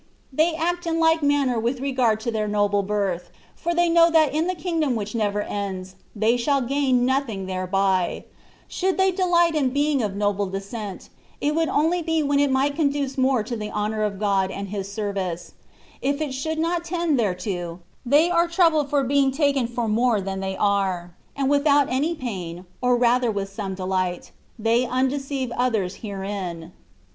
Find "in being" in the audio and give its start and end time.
9.53-10.01